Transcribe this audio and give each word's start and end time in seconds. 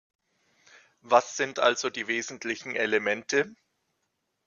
Was 1.01 1.37
sind 1.37 1.59
also 1.59 1.91
die 1.91 2.07
wesentlichen 2.07 2.75
Elemente? 2.75 3.55